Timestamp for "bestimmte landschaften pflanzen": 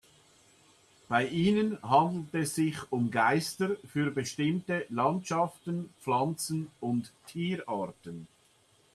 4.09-6.71